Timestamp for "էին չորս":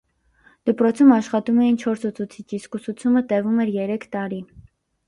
1.65-2.09